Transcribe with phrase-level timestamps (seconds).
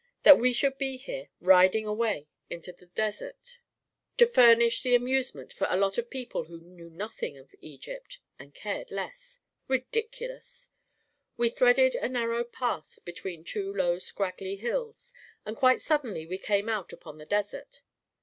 [0.23, 3.59] That we should be here, riding away into the desert—
[4.17, 6.43] to furnish an evening^ io6 A KING IN BABYLON amusement for a lot of people
[6.45, 10.73] who knew nothing of Egypt and cared less 1 Ridiculous I
[11.37, 15.13] We threaded a narrow pass between two low scraggly hills,
[15.45, 17.83] and quite suddenly we came out upon the desert.